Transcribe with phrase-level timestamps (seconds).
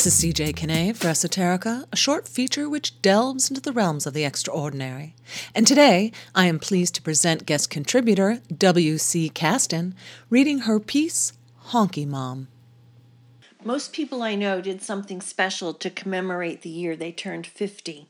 [0.00, 4.14] This is CJ Kinney for Esoterica, a short feature which delves into the realms of
[4.14, 5.14] the extraordinary.
[5.54, 9.28] And today, I am pleased to present guest contributor W.C.
[9.28, 9.94] Caston
[10.30, 11.34] reading her piece,
[11.66, 12.48] Honky Mom.
[13.62, 18.08] Most people I know did something special to commemorate the year they turned 50.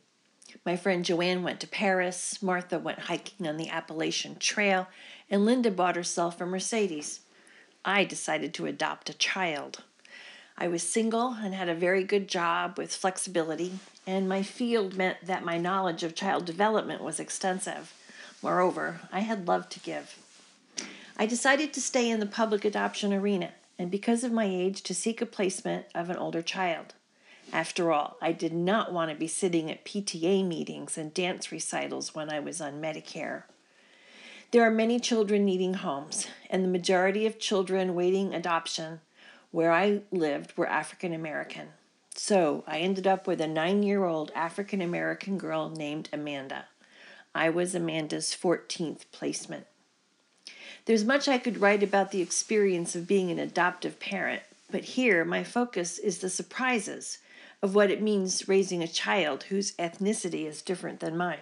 [0.64, 4.86] My friend Joanne went to Paris, Martha went hiking on the Appalachian Trail,
[5.28, 7.22] and Linda bought herself a Mercedes.
[7.84, 9.82] I decided to adopt a child.
[10.62, 15.16] I was single and had a very good job with flexibility, and my field meant
[15.24, 17.94] that my knowledge of child development was extensive.
[18.42, 20.18] Moreover, I had love to give.
[21.16, 24.94] I decided to stay in the public adoption arena, and because of my age, to
[24.94, 26.92] seek a placement of an older child.
[27.54, 32.14] After all, I did not want to be sitting at PTA meetings and dance recitals
[32.14, 33.44] when I was on Medicare.
[34.50, 39.00] There are many children needing homes, and the majority of children waiting adoption
[39.50, 41.68] where I lived were African American.
[42.14, 46.66] So I ended up with a nine year old African American girl named Amanda.
[47.34, 49.66] I was Amanda's 14th placement.
[50.84, 55.24] There's much I could write about the experience of being an adoptive parent, but here
[55.24, 57.18] my focus is the surprises
[57.62, 61.38] of what it means raising a child whose ethnicity is different than mine.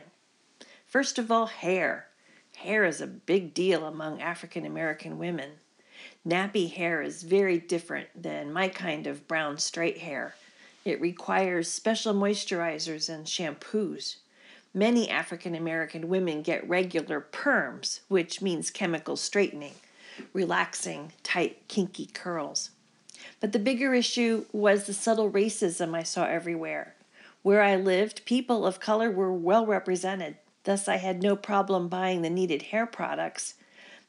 [0.86, 2.08] First of all, hair.
[2.56, 5.52] Hair is a big deal among African American women.
[6.26, 10.34] Nappy hair is very different than my kind of brown straight hair.
[10.84, 14.16] It requires special moisturizers and shampoos.
[14.74, 19.74] Many African American women get regular perms, which means chemical straightening,
[20.32, 22.70] relaxing, tight, kinky curls.
[23.40, 26.94] But the bigger issue was the subtle racism I saw everywhere.
[27.42, 32.22] Where I lived, people of color were well represented, thus, I had no problem buying
[32.22, 33.54] the needed hair products.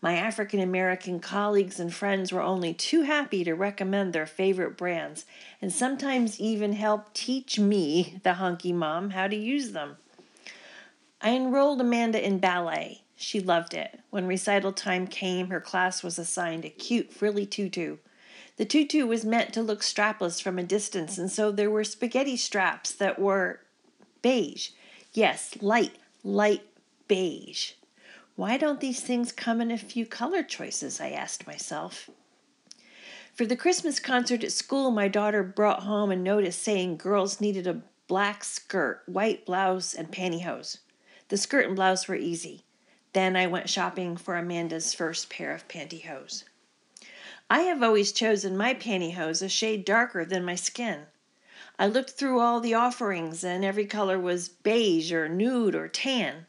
[0.02, 5.26] My African American colleagues and friends were only too happy to recommend their favorite brands
[5.62, 9.98] and sometimes even help teach me, the honky mom, how to use them.
[11.22, 13.02] I enrolled Amanda in ballet.
[13.18, 14.00] She loved it.
[14.10, 17.98] When recital time came, her class was assigned a cute frilly tutu.
[18.56, 22.38] The tutu was meant to look strapless from a distance, and so there were spaghetti
[22.38, 23.60] straps that were
[24.22, 24.70] beige.
[25.12, 26.62] Yes, light, light
[27.10, 27.74] beige.
[28.40, 31.02] Why don't these things come in a few color choices?
[31.02, 32.10] I asked myself.
[33.34, 37.68] For the Christmas concert at school, my daughter brought home a notice saying girls needed
[37.68, 40.78] a black skirt, white blouse, and pantyhose.
[41.28, 42.64] The skirt and blouse were easy.
[43.12, 46.46] Then I went shopping for Amanda's first pair of pantyhose.
[47.50, 51.08] I have always chosen my pantyhose a shade darker than my skin.
[51.78, 56.46] I looked through all the offerings, and every color was beige or nude or tan.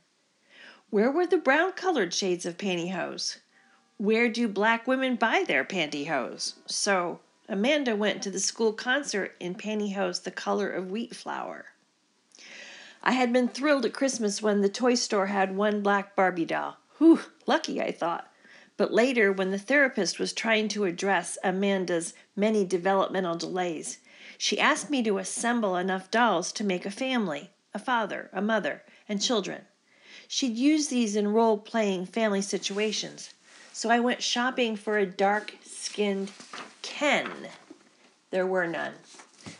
[0.90, 3.38] Where were the brown colored shades of pantyhose?
[3.96, 6.54] Where do black women buy their pantyhose?
[6.66, 11.66] So Amanda went to the school concert in pantyhose the color of wheat flour.
[13.04, 16.78] I had been thrilled at Christmas when the toy store had one black Barbie doll.
[16.98, 18.28] Whew, lucky, I thought.
[18.76, 23.98] But later, when the therapist was trying to address Amanda's many developmental delays,
[24.36, 28.82] she asked me to assemble enough dolls to make a family a father, a mother,
[29.08, 29.66] and children.
[30.32, 33.34] She'd use these in role playing family situations.
[33.72, 36.30] So I went shopping for a dark skinned
[36.82, 37.28] Ken.
[38.30, 38.92] There were none.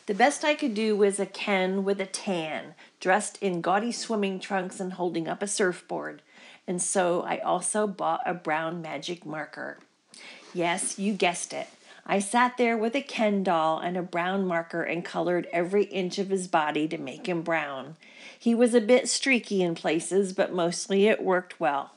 [0.06, 4.38] The best I could do was a Ken with a tan, dressed in gaudy swimming
[4.38, 6.22] trunks and holding up a surfboard.
[6.69, 9.78] And so I also bought a brown magic marker.
[10.54, 11.66] Yes, you guessed it.
[12.10, 16.19] I sat there with a Ken doll and a brown marker and colored every inch
[16.19, 17.94] of his body to make him brown.
[18.37, 21.93] He was a bit streaky in places, but mostly it worked well.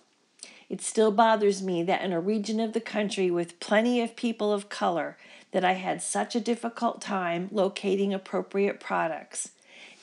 [0.69, 4.53] It still bothers me that in a region of the country with plenty of people
[4.53, 5.17] of color
[5.49, 9.49] that I had such a difficult time locating appropriate products.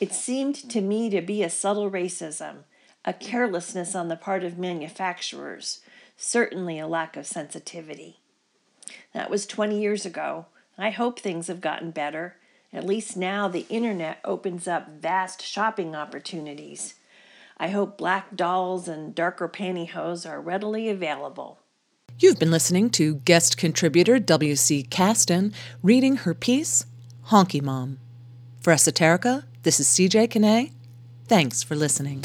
[0.01, 2.65] It seemed to me to be a subtle racism,
[3.05, 5.83] a carelessness on the part of manufacturers,
[6.17, 8.20] certainly a lack of sensitivity.
[9.13, 10.47] That was 20 years ago.
[10.79, 12.37] I hope things have gotten better.
[12.73, 16.95] At least now the internet opens up vast shopping opportunities.
[17.59, 21.59] I hope black dolls and darker pantyhose are readily available.
[22.19, 24.85] You've been listening to guest contributor W.C.
[24.85, 25.53] Caston
[25.83, 26.87] reading her piece,
[27.29, 27.99] Honky Mom.
[28.61, 30.73] For Esoterica, this is CJ Kinney.
[31.27, 32.25] Thanks for listening.